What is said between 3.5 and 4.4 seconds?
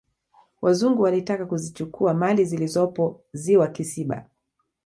kisiba